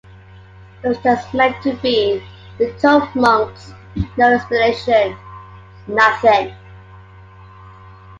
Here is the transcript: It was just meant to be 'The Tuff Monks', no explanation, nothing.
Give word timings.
It 0.83 0.87
was 0.87 0.97
just 1.03 1.31
meant 1.31 1.61
to 1.61 1.75
be 1.75 2.23
'The 2.57 2.73
Tuff 2.79 3.13
Monks', 3.13 3.71
no 4.17 4.33
explanation, 4.33 5.15
nothing. 5.85 6.55